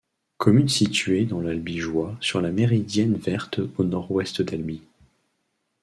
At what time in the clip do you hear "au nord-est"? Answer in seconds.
3.77-4.41